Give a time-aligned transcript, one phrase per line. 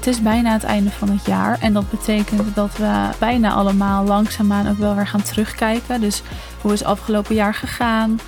[0.00, 1.58] Het is bijna het einde van het jaar.
[1.60, 6.00] En dat betekent dat we bijna allemaal langzaamaan ook wel weer gaan terugkijken.
[6.00, 6.22] Dus
[6.60, 8.18] hoe is het afgelopen jaar gegaan?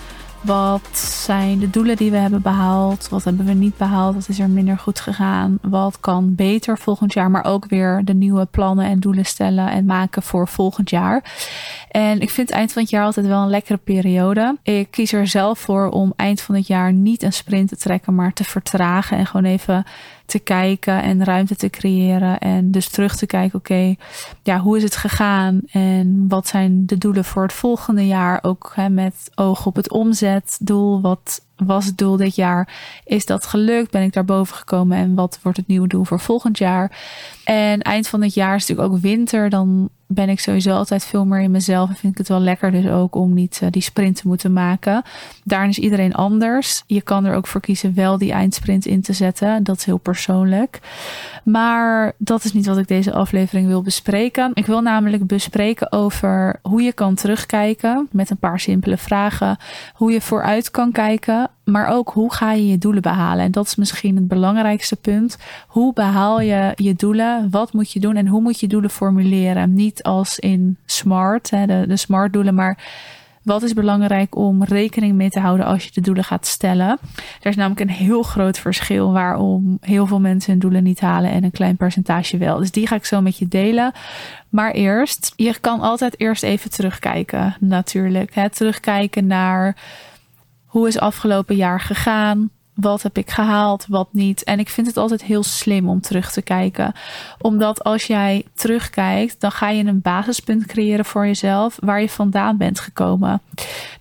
[0.40, 3.08] Wat zijn de doelen die we hebben behaald?
[3.08, 4.14] Wat hebben we niet behaald?
[4.14, 5.58] Wat is er minder goed gegaan?
[5.62, 7.30] Wat kan beter volgend jaar?
[7.30, 11.24] Maar ook weer de nieuwe plannen en doelen stellen en maken voor volgend jaar.
[11.90, 14.56] En ik vind eind van het jaar altijd wel een lekkere periode.
[14.62, 18.14] Ik kies er zelf voor om eind van het jaar niet een sprint te trekken,
[18.14, 19.84] maar te vertragen en gewoon even
[20.32, 22.38] te kijken en ruimte te creëren.
[22.38, 23.94] En dus terug te kijken, oké,
[24.42, 25.60] ja, hoe is het gegaan?
[25.70, 28.38] En wat zijn de doelen voor het volgende jaar?
[28.42, 31.00] Ook hè, met oog op het omzetdoel.
[31.00, 32.68] Wat was het doel dit jaar?
[33.04, 33.90] Is dat gelukt?
[33.90, 34.96] Ben ik daar boven gekomen?
[34.96, 36.98] En wat wordt het nieuwe doel voor volgend jaar?
[37.44, 39.50] En eind van het jaar is natuurlijk ook winter.
[39.50, 41.88] Dan ben ik sowieso altijd veel meer in mezelf.
[41.88, 44.52] En vind ik het wel lekker dus ook om niet uh, die sprint te moeten
[44.52, 45.02] maken.
[45.44, 46.82] Daarin is iedereen anders.
[46.86, 49.64] Je kan er ook voor kiezen wel die eindsprint in te zetten.
[49.64, 50.80] Dat is heel persoonlijk.
[51.44, 54.50] Maar dat is niet wat ik deze aflevering wil bespreken.
[54.54, 59.56] Ik wil namelijk bespreken over hoe je kan terugkijken met een paar simpele vragen.
[59.94, 63.44] Hoe je vooruit kan kijken maar ook hoe ga je je doelen behalen?
[63.44, 65.38] En dat is misschien het belangrijkste punt.
[65.66, 67.50] Hoe behaal je je doelen?
[67.50, 69.74] Wat moet je doen en hoe moet je doelen formuleren?
[69.74, 72.78] Niet als in SMART, de, de SMART doelen, maar
[73.42, 76.98] wat is belangrijk om rekening mee te houden als je de doelen gaat stellen?
[77.40, 81.30] Er is namelijk een heel groot verschil waarom heel veel mensen hun doelen niet halen
[81.30, 82.58] en een klein percentage wel.
[82.58, 83.92] Dus die ga ik zo met je delen.
[84.48, 88.34] Maar eerst, je kan altijd eerst even terugkijken, natuurlijk.
[88.34, 88.50] Hè?
[88.50, 89.76] Terugkijken naar
[90.72, 92.50] hoe is afgelopen jaar gegaan?
[92.74, 94.44] Wat heb ik gehaald, wat niet?
[94.44, 96.92] En ik vind het altijd heel slim om terug te kijken.
[97.38, 102.56] Omdat als jij terugkijkt, dan ga je een basispunt creëren voor jezelf waar je vandaan
[102.56, 103.40] bent gekomen.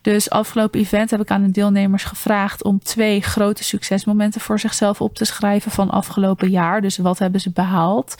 [0.01, 5.01] Dus afgelopen event heb ik aan de deelnemers gevraagd om twee grote succesmomenten voor zichzelf
[5.01, 6.81] op te schrijven van afgelopen jaar.
[6.81, 8.15] Dus wat hebben ze behaald?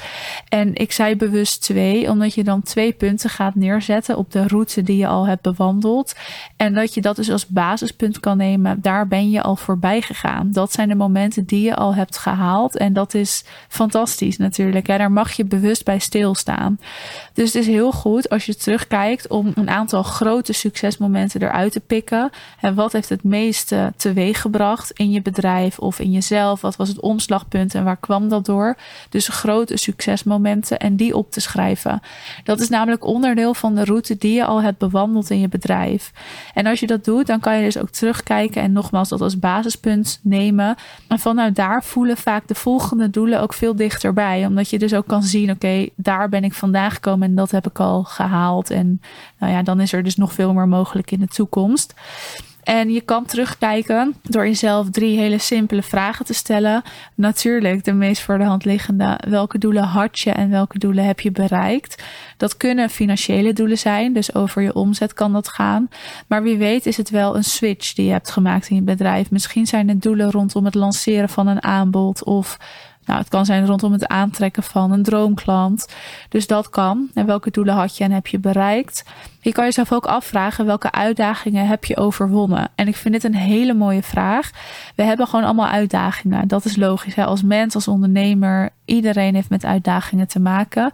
[0.50, 4.84] En ik zei bewust twee, omdat je dan twee punten gaat neerzetten op de route
[4.84, 6.16] die je al hebt bewandeld.
[6.56, 8.82] En dat je dat dus als basispunt kan nemen.
[8.82, 10.41] Daar ben je al voorbij gegaan.
[10.46, 12.78] Dat zijn de momenten die je al hebt gehaald.
[12.78, 14.88] En dat is fantastisch natuurlijk.
[14.88, 14.98] Hè?
[14.98, 16.80] Daar mag je bewust bij stilstaan.
[17.34, 21.80] Dus het is heel goed als je terugkijkt om een aantal grote succesmomenten eruit te
[21.80, 22.30] pikken.
[22.60, 26.62] En wat heeft het meeste teweeg gebracht in je bedrijf of in jezelf?
[26.62, 28.78] Wat was het omslagpunt en waar kwam dat door?
[29.10, 32.02] Dus grote succesmomenten en die op te schrijven.
[32.44, 36.12] Dat is namelijk onderdeel van de route die je al hebt bewandeld in je bedrijf.
[36.54, 39.40] En als je dat doet, dan kan je dus ook terugkijken en nogmaals dat als
[39.40, 40.76] basispunt nemen.
[41.08, 44.46] En vanuit daar voelen vaak de volgende doelen ook veel dichterbij.
[44.46, 47.68] Omdat je dus ook kan zien, oké, daar ben ik vandaan gekomen en dat heb
[47.68, 48.70] ik al gehaald.
[48.70, 49.02] En
[49.40, 51.94] nou ja, dan is er dus nog veel meer mogelijk in de toekomst.
[52.64, 56.84] En je kan terugkijken door jezelf drie hele simpele vragen te stellen.
[57.16, 61.20] Natuurlijk, de meest voor de hand liggende: welke doelen had je en welke doelen heb
[61.20, 62.04] je bereikt?
[62.38, 65.90] Dat kunnen financiële doelen zijn, dus over je omzet kan dat gaan.
[66.28, 69.32] Maar wie weet is het wel een switch die je hebt gemaakt in je bedrijf.
[69.32, 72.58] Misschien zijn het doelen rondom het lanceren van een aanbod of
[73.12, 75.88] nou, het kan zijn rondom het aantrekken van een droomklant.
[76.30, 77.10] Dus dat kan.
[77.14, 79.04] En welke doelen had je en heb je bereikt?
[79.42, 82.70] Je kan jezelf ook afvragen welke uitdagingen heb je overwonnen.
[82.76, 84.52] En ik vind dit een hele mooie vraag.
[84.96, 86.48] We hebben gewoon allemaal uitdagingen.
[86.48, 87.16] Dat is logisch.
[87.16, 87.26] Hè?
[87.26, 90.92] Als mens, als ondernemer, iedereen heeft met uitdagingen te maken.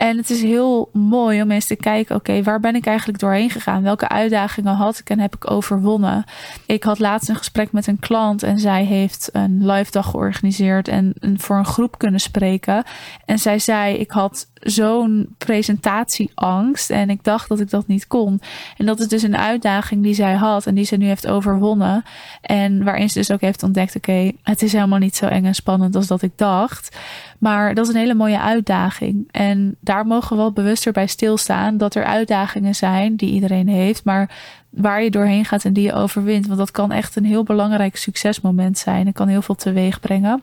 [0.00, 3.50] En het is heel mooi om eens te kijken, oké, waar ben ik eigenlijk doorheen
[3.50, 3.82] gegaan?
[3.82, 6.24] Welke uitdagingen had ik en heb ik overwonnen?
[6.66, 10.88] Ik had laatst een gesprek met een klant en zij heeft een live dag georganiseerd
[10.88, 12.84] en voor een groep kunnen spreken.
[13.24, 18.40] En zij zei, ik had zo'n presentatieangst en ik dacht dat ik dat niet kon.
[18.76, 22.04] En dat is dus een uitdaging die zij had en die ze nu heeft overwonnen.
[22.40, 25.54] En waarin ze dus ook heeft ontdekt, oké, het is helemaal niet zo eng en
[25.54, 26.96] spannend als dat ik dacht.
[27.38, 29.28] Maar dat is een hele mooie uitdaging.
[29.30, 34.04] En daar mogen we wel bewuster bij stilstaan dat er uitdagingen zijn die iedereen heeft,
[34.04, 34.30] maar
[34.70, 36.46] waar je doorheen gaat en die je overwint.
[36.46, 39.06] Want dat kan echt een heel belangrijk succesmoment zijn.
[39.06, 40.42] En kan heel veel teweeg brengen.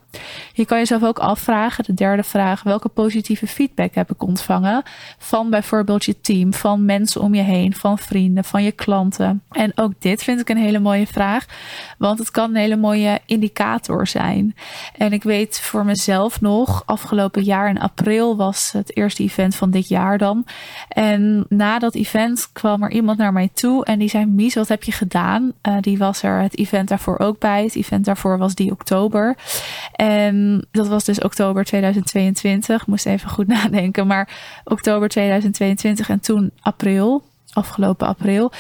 [0.54, 4.84] Je kan jezelf ook afvragen, de derde vraag, welke positieve feedback heb ik ontvangen
[5.18, 9.44] van bijvoorbeeld je team, van mensen om je heen, van vrienden, van je klanten.
[9.52, 11.46] En ook dit vind ik een hele mooie vraag,
[11.98, 14.56] want het kan een hele mooie indicator zijn.
[14.98, 19.72] En ik weet voor mezelf nog, afgelopen jaar in april was het eerste event van
[19.72, 20.46] dit jaar dan.
[20.90, 24.68] En na dat event kwam er iemand naar mij toe en die zei Mies, wat
[24.68, 25.54] heb je gedaan?
[25.68, 27.64] Uh, die was er het event daarvoor ook bij.
[27.64, 29.38] Het event daarvoor was die oktober.
[29.92, 32.88] En dat was dus oktober 2022.
[32.88, 34.08] Moest even goed nadenken.
[34.08, 34.30] Maar
[34.64, 37.24] oktober 2022 en toen april
[37.54, 38.52] afgelopen april.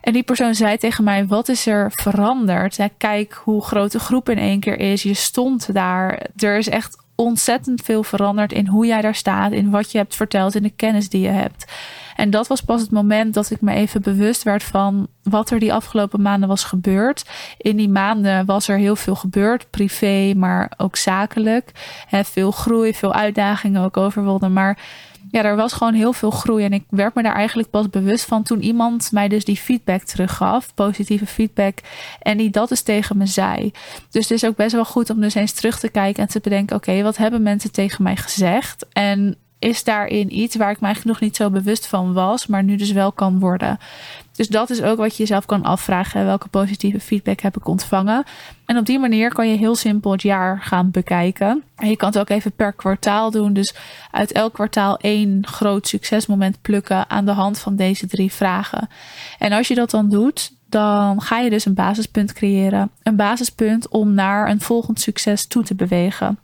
[0.00, 2.78] En die persoon zei tegen mij: Wat is er veranderd?
[2.96, 5.02] Kijk hoe groot de groep in één keer is.
[5.02, 6.26] Je stond daar.
[6.36, 10.16] Er is echt ontzettend veel veranderd in hoe jij daar staat, in wat je hebt
[10.16, 11.72] verteld, in de kennis die je hebt.
[12.16, 15.58] En dat was pas het moment dat ik me even bewust werd van wat er
[15.58, 17.24] die afgelopen maanden was gebeurd.
[17.58, 21.70] In die maanden was er heel veel gebeurd, privé, maar ook zakelijk.
[22.06, 24.52] He, veel groei, veel uitdagingen ook overwonnen.
[24.52, 24.78] Maar
[25.36, 26.64] ja, er was gewoon heel veel groei.
[26.64, 30.02] En ik werd me daar eigenlijk pas bewust van toen iemand mij dus die feedback
[30.02, 30.74] teruggaf.
[30.74, 31.78] Positieve feedback.
[32.20, 33.72] En die dat dus tegen me zei.
[34.10, 36.40] Dus het is ook best wel goed om dus eens terug te kijken en te
[36.40, 38.86] bedenken: oké, wat hebben mensen tegen mij gezegd?
[38.92, 42.64] En is daarin iets waar ik me eigenlijk nog niet zo bewust van was, maar
[42.64, 43.78] nu dus wel kan worden.
[44.36, 46.24] Dus dat is ook wat je jezelf kan afvragen.
[46.24, 48.24] Welke positieve feedback heb ik ontvangen?
[48.66, 51.62] En op die manier kan je heel simpel het jaar gaan bekijken.
[51.76, 53.52] En je kan het ook even per kwartaal doen.
[53.52, 53.74] Dus
[54.10, 58.88] uit elk kwartaal één groot succesmoment plukken aan de hand van deze drie vragen.
[59.38, 62.90] En als je dat dan doet, dan ga je dus een basispunt creëren.
[63.02, 66.38] Een basispunt om naar een volgend succes toe te bewegen.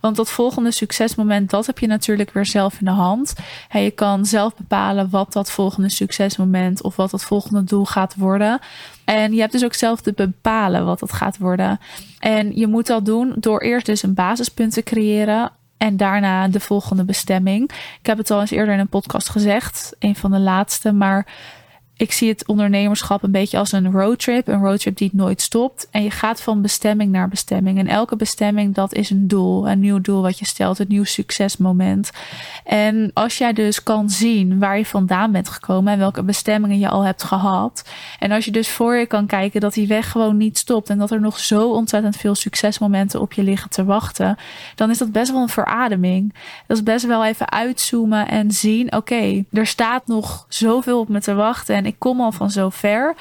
[0.00, 3.34] Want dat volgende succesmoment, dat heb je natuurlijk weer zelf in de hand.
[3.68, 8.14] En je kan zelf bepalen wat dat volgende succesmoment of wat dat volgende doel gaat
[8.16, 8.58] worden.
[9.04, 11.80] En je hebt dus ook zelf te bepalen wat dat gaat worden.
[12.18, 15.50] En je moet dat doen door eerst dus een basispunt te creëren.
[15.76, 17.70] En daarna de volgende bestemming.
[18.00, 20.92] Ik heb het al eens eerder in een podcast gezegd, een van de laatste.
[20.92, 21.26] Maar
[21.98, 24.48] ik zie het ondernemerschap een beetje als een roadtrip.
[24.48, 25.88] Een roadtrip die nooit stopt.
[25.90, 27.78] En je gaat van bestemming naar bestemming.
[27.78, 29.68] En elke bestemming, dat is een doel.
[29.68, 30.78] Een nieuw doel wat je stelt.
[30.78, 32.10] Een nieuw succesmoment.
[32.64, 35.92] En als jij dus kan zien waar je vandaan bent gekomen.
[35.92, 37.88] En welke bestemmingen je al hebt gehad.
[38.18, 40.90] En als je dus voor je kan kijken dat die weg gewoon niet stopt.
[40.90, 44.36] En dat er nog zo ontzettend veel succesmomenten op je liggen te wachten.
[44.74, 46.34] Dan is dat best wel een verademing.
[46.66, 48.92] Dat is best wel even uitzoomen en zien.
[48.92, 51.74] Oké, er staat nog zoveel op me te wachten.
[51.74, 53.14] En ik kom al van zo ver.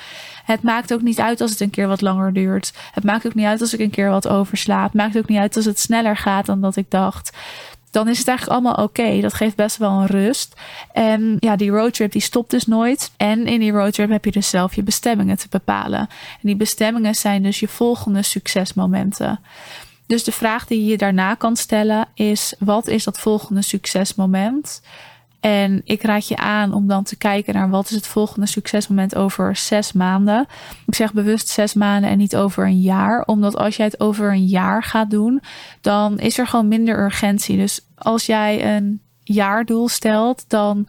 [0.43, 2.73] Het maakt ook niet uit als het een keer wat langer duurt.
[2.91, 4.83] Het maakt ook niet uit als ik een keer wat oversla.
[4.83, 7.37] Het maakt ook niet uit als het sneller gaat dan dat ik dacht
[7.91, 9.21] dan is het eigenlijk allemaal oké.
[9.21, 10.55] Dat geeft best wel een rust.
[10.91, 13.11] En ja, die roadtrip die stopt dus nooit.
[13.17, 15.99] En in die roadtrip heb je dus zelf je bestemmingen te bepalen.
[15.99, 19.39] En die bestemmingen zijn dus je volgende succesmomenten.
[20.05, 24.81] Dus de vraag die je daarna kan stellen is: wat is dat volgende succesmoment?
[25.39, 29.15] En ik raad je aan om dan te kijken naar wat is het volgende succesmoment
[29.15, 30.47] over zes maanden.
[30.85, 33.23] Ik zeg bewust zes maanden en niet over een jaar.
[33.25, 35.41] Omdat als jij het over een jaar gaat doen,
[35.81, 37.57] dan is er gewoon minder urgentie.
[37.57, 40.87] Dus als jij een jaardoel stelt, dan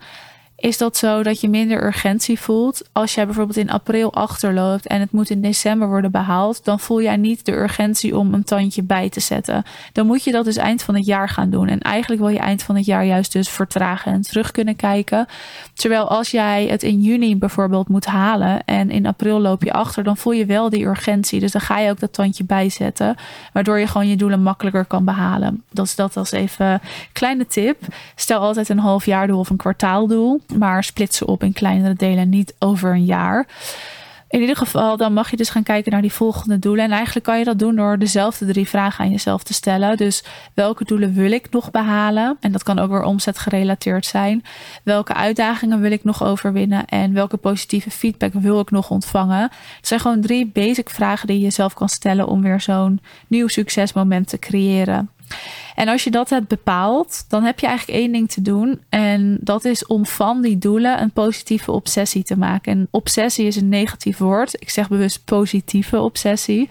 [0.61, 2.89] is dat zo dat je minder urgentie voelt.
[2.93, 7.03] Als jij bijvoorbeeld in april achterloopt en het moet in december worden behaald, dan voel
[7.03, 9.63] jij niet de urgentie om een tandje bij te zetten.
[9.93, 11.69] Dan moet je dat dus eind van het jaar gaan doen.
[11.69, 15.27] En eigenlijk wil je eind van het jaar juist dus vertragen en terug kunnen kijken.
[15.75, 20.05] Terwijl als jij het in juni bijvoorbeeld moet halen en in april loop je achter,
[20.05, 21.41] dan voel je wel die urgentie.
[21.41, 23.17] Dus dan ga je ook dat tandje bijzetten,
[23.53, 25.63] waardoor je gewoon je doelen makkelijker kan behalen.
[25.71, 26.81] Dat is dat als even
[27.13, 27.83] kleine tip.
[28.15, 31.95] Stel altijd een half jaar doel of een kwartaaldoel maar split ze op in kleinere
[31.95, 33.47] delen, niet over een jaar.
[34.29, 36.85] In ieder geval, dan mag je dus gaan kijken naar die volgende doelen.
[36.85, 39.97] En eigenlijk kan je dat doen door dezelfde drie vragen aan jezelf te stellen.
[39.97, 40.25] Dus
[40.55, 42.37] welke doelen wil ik nog behalen?
[42.41, 44.45] En dat kan ook weer omzet gerelateerd zijn.
[44.83, 46.87] Welke uitdagingen wil ik nog overwinnen?
[46.87, 49.43] En welke positieve feedback wil ik nog ontvangen?
[49.77, 53.49] Het zijn gewoon drie basic vragen die je jezelf kan stellen om weer zo'n nieuw
[53.49, 55.11] succesmoment te creëren.
[55.75, 58.81] En als je dat hebt bepaald, dan heb je eigenlijk één ding te doen.
[58.89, 62.73] En dat is om van die doelen een positieve obsessie te maken.
[62.73, 64.55] En obsessie is een negatief woord.
[64.55, 66.69] Ik zeg bewust positieve obsessie.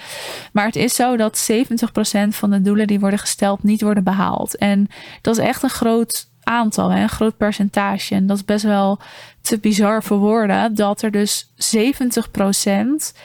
[0.52, 4.58] Maar het is zo dat 70% van de doelen die worden gesteld niet worden behaald.
[4.58, 4.88] En
[5.22, 8.16] dat is echt een groot aantal, een groot percentage.
[8.16, 9.00] En dat is best wel
[9.42, 10.76] te bizar voor woorden.
[10.76, 13.18] Dat er dus 70%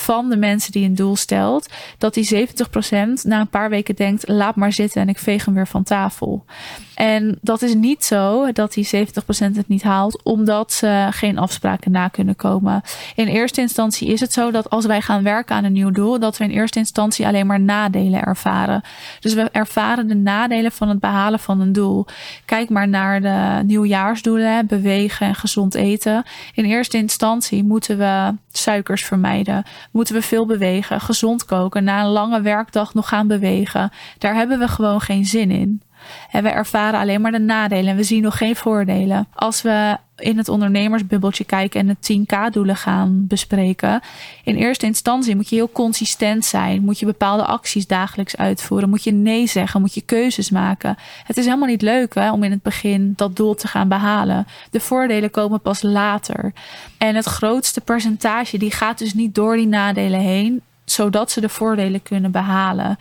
[0.00, 4.28] van de mensen die een doel stelt, dat die 70% na een paar weken denkt:
[4.28, 6.44] laat maar zitten en ik veeg hem weer van tafel.
[6.94, 8.88] En dat is niet zo dat die 70%
[9.30, 12.82] het niet haalt, omdat ze geen afspraken na kunnen komen.
[13.14, 16.18] In eerste instantie is het zo dat als wij gaan werken aan een nieuw doel,
[16.18, 18.82] dat we in eerste instantie alleen maar nadelen ervaren.
[19.20, 22.06] Dus we ervaren de nadelen van het behalen van een doel.
[22.44, 26.24] Kijk maar naar de nieuwjaarsdoelen, bewegen en gezond eten.
[26.54, 32.10] In eerste instantie moeten we suikers vermijden, moeten we veel bewegen, gezond koken, na een
[32.10, 33.90] lange werkdag nog gaan bewegen.
[34.18, 35.82] Daar hebben we gewoon geen zin in.
[36.30, 39.26] En we ervaren alleen maar de nadelen en we zien nog geen voordelen.
[39.34, 44.00] Als we in het ondernemersbubbeltje kijken en de 10k-doelen gaan bespreken.
[44.44, 46.82] In eerste instantie moet je heel consistent zijn.
[46.82, 48.88] Moet je bepaalde acties dagelijks uitvoeren.
[48.88, 49.80] Moet je nee zeggen.
[49.80, 50.96] Moet je keuzes maken.
[51.24, 54.46] Het is helemaal niet leuk hè, om in het begin dat doel te gaan behalen.
[54.70, 56.52] De voordelen komen pas later.
[56.98, 61.48] En het grootste percentage die gaat dus niet door die nadelen heen zodat ze de
[61.48, 62.98] voordelen kunnen behalen.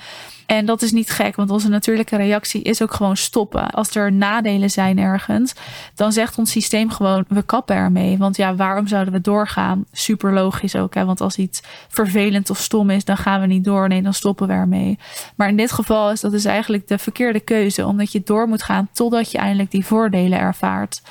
[0.49, 3.69] En dat is niet gek, want onze natuurlijke reactie is ook gewoon stoppen.
[3.69, 5.53] Als er nadelen zijn ergens,
[5.95, 8.17] dan zegt ons systeem gewoon: we kappen ermee.
[8.17, 9.85] Want ja, waarom zouden we doorgaan?
[9.91, 11.05] Super logisch ook, hè?
[11.05, 13.87] want als iets vervelend of stom is, dan gaan we niet door.
[13.87, 14.99] Nee, dan stoppen we ermee.
[15.35, 18.63] Maar in dit geval is dat dus eigenlijk de verkeerde keuze, omdat je door moet
[18.63, 21.01] gaan totdat je eindelijk die voordelen ervaart.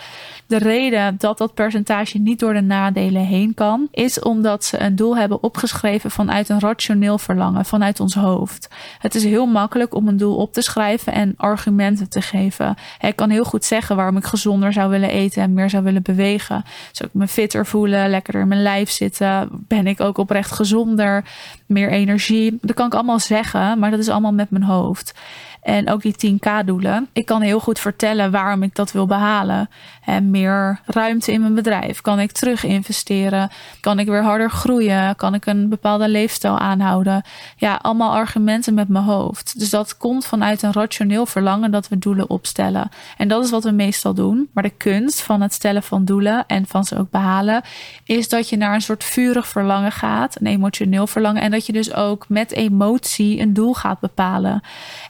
[0.47, 4.97] De reden dat dat percentage niet door de nadelen heen kan, is omdat ze een
[4.97, 8.69] doel hebben opgeschreven vanuit een rationeel verlangen, vanuit ons hoofd.
[8.99, 12.77] Het is heel makkelijk om een doel op te schrijven en argumenten te geven.
[13.01, 16.03] Ik kan heel goed zeggen waarom ik gezonder zou willen eten en meer zou willen
[16.03, 16.65] bewegen.
[16.93, 19.49] Zou ik me fitter voelen, lekkerder in mijn lijf zitten?
[19.51, 21.25] Ben ik ook oprecht gezonder?
[21.67, 22.59] Meer energie?
[22.61, 25.15] Dat kan ik allemaal zeggen, maar dat is allemaal met mijn hoofd.
[25.63, 27.09] En ook die 10k-doelen.
[27.13, 29.71] Ik kan heel goed vertellen waarom ik dat wil behalen.
[30.05, 32.01] En meer ruimte in mijn bedrijf.
[32.01, 33.51] Kan ik terug investeren?
[33.81, 35.17] Kan ik weer harder groeien?
[35.17, 37.23] Kan ik een bepaalde leefstijl aanhouden?
[37.57, 39.59] Ja, allemaal argumenten met mijn hoofd.
[39.59, 42.89] Dus dat komt vanuit een rationeel verlangen dat we doelen opstellen.
[43.17, 44.49] En dat is wat we meestal doen.
[44.53, 47.63] Maar de kunst van het stellen van doelen en van ze ook behalen,
[48.05, 51.43] is dat je naar een soort vurig verlangen gaat, een emotioneel verlangen.
[51.43, 54.61] En dat je dus ook met emotie een doel gaat bepalen.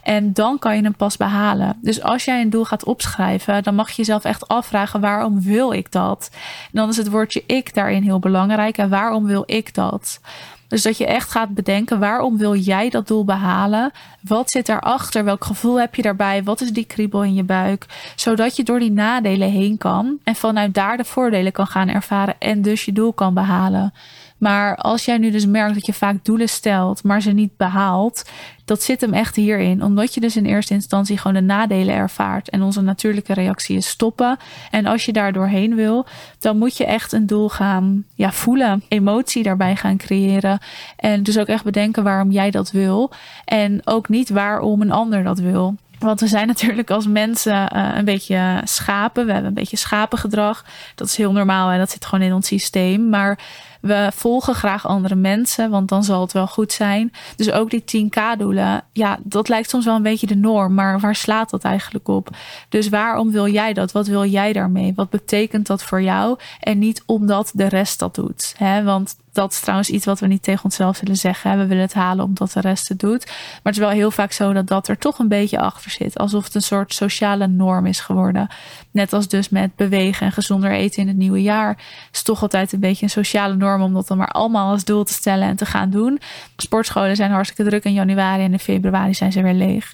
[0.03, 1.79] En dan kan je hem pas behalen.
[1.81, 5.73] Dus als jij een doel gaat opschrijven, dan mag je jezelf echt afvragen: waarom wil
[5.73, 6.31] ik dat?
[6.33, 8.79] En dan is het woordje ik daarin heel belangrijk.
[8.79, 10.21] En waarom wil ik dat?
[10.69, 13.91] Dus dat je echt gaat bedenken waarom wil jij dat doel behalen?
[14.21, 15.25] Wat zit daarachter?
[15.25, 16.43] Welk gevoel heb je daarbij?
[16.43, 17.87] Wat is die kriebel in je buik?
[18.17, 22.35] Zodat je door die nadelen heen kan en vanuit daar de voordelen kan gaan ervaren
[22.39, 23.93] en dus je doel kan behalen.
[24.39, 28.31] Maar als jij nu dus merkt dat je vaak doelen stelt, maar ze niet behaalt,
[28.65, 29.83] dat zit hem echt hierin.
[29.85, 32.51] Omdat je dus in eerste instantie gewoon de nadelen ervaart.
[32.51, 34.37] En onze natuurlijke reactie is stoppen.
[34.71, 36.07] En als je daar doorheen wil,
[36.39, 38.83] dan moet je echt een doel gaan ja, voelen.
[38.89, 40.59] Emotie daarbij gaan creëren.
[40.97, 43.13] En dus ook echt bedenken waarom jij dat wil.
[43.45, 45.77] En ook niet waarom een ander dat wil.
[45.99, 49.27] Want we zijn natuurlijk als mensen uh, een beetje schapen.
[49.27, 50.65] We hebben een beetje schapengedrag.
[50.95, 53.09] Dat is heel normaal en dat zit gewoon in ons systeem.
[53.09, 53.39] Maar
[53.81, 57.13] we volgen graag andere mensen, want dan zal het wel goed zijn.
[57.37, 61.17] Dus ook die 10k-doelen, ja, dat lijkt soms wel een beetje de norm, maar waar
[61.17, 62.29] slaat dat eigenlijk op?
[62.69, 63.93] Dus waarom wil jij dat?
[63.93, 64.93] Wat wil jij daarmee?
[64.95, 66.39] Wat betekent dat voor jou?
[66.61, 68.55] En niet omdat de rest dat doet.
[68.57, 68.83] Hè?
[68.83, 71.59] Want dat is trouwens iets wat we niet tegen onszelf zullen zeggen.
[71.59, 73.27] We willen het halen omdat de rest het doet.
[73.27, 76.19] Maar het is wel heel vaak zo dat dat er toch een beetje achter zit.
[76.19, 78.49] Alsof het een soort sociale norm is geworden.
[78.91, 81.79] Net als dus met bewegen en gezonder eten in het nieuwe jaar.
[82.13, 85.05] Is toch altijd een beetje een sociale norm om dat dan maar allemaal als doel
[85.05, 86.21] te stellen en te gaan doen.
[86.57, 89.93] Sportscholen zijn hartstikke druk in januari en in februari zijn ze weer leeg.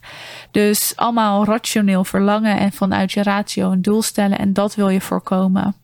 [0.50, 4.38] Dus allemaal rationeel verlangen en vanuit je ratio een doel stellen.
[4.38, 5.75] En dat wil je voorkomen.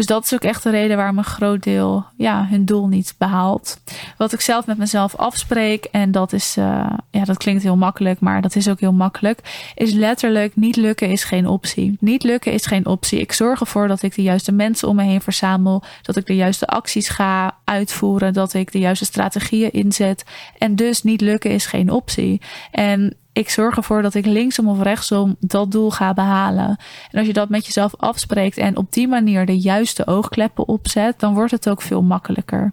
[0.00, 3.14] Dus dat is ook echt de reden waarom een groot deel ja, hun doel niet
[3.18, 3.80] behaalt.
[4.16, 8.20] Wat ik zelf met mezelf afspreek, en dat is, uh, ja, dat klinkt heel makkelijk,
[8.20, 11.96] maar dat is ook heel makkelijk, is letterlijk niet lukken is geen optie.
[12.00, 13.20] Niet lukken is geen optie.
[13.20, 16.36] Ik zorg ervoor dat ik de juiste mensen om me heen verzamel, dat ik de
[16.36, 20.24] juiste acties ga uitvoeren, dat ik de juiste strategieën inzet.
[20.58, 22.40] En dus niet lukken is geen optie.
[22.70, 26.76] En ik zorg ervoor dat ik linksom of rechtsom dat doel ga behalen.
[27.10, 31.20] En als je dat met jezelf afspreekt en op die manier de juiste oogkleppen opzet,
[31.20, 32.72] dan wordt het ook veel makkelijker.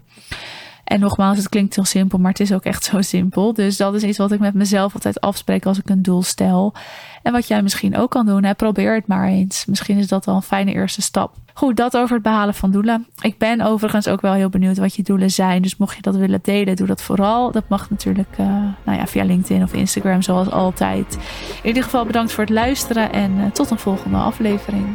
[0.88, 3.52] En nogmaals, het klinkt heel simpel, maar het is ook echt zo simpel.
[3.52, 6.74] Dus dat is iets wat ik met mezelf altijd afspreek als ik een doel stel.
[7.22, 9.64] En wat jij misschien ook kan doen, hè, probeer het maar eens.
[9.66, 11.34] Misschien is dat al een fijne eerste stap.
[11.54, 13.06] Goed, dat over het behalen van doelen.
[13.20, 15.62] Ik ben overigens ook wel heel benieuwd wat je doelen zijn.
[15.62, 17.52] Dus mocht je dat willen delen, doe dat vooral.
[17.52, 18.46] Dat mag natuurlijk uh,
[18.84, 21.18] nou ja, via LinkedIn of Instagram, zoals altijd.
[21.62, 24.86] In ieder geval bedankt voor het luisteren en uh, tot een volgende aflevering.